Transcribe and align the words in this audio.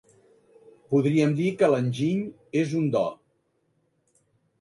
Podríem 0.93 1.35
dir 1.39 1.51
que 1.59 1.69
l'enginy 1.73 2.23
és 2.61 2.73
un 2.81 2.87
do. 2.97 3.03